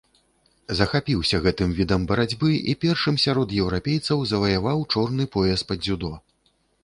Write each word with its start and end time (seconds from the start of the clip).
Захапіўся 0.77 1.39
гэтым 1.45 1.75
відам 1.79 2.07
барацьбы 2.11 2.49
і 2.73 2.75
першым 2.87 3.15
сярод 3.25 3.53
еўрапейцаў 3.61 4.25
заваяваў 4.33 4.83
чорны 4.95 5.23
пояс 5.35 5.61
па 5.73 5.81
дзюдо. 5.85 6.11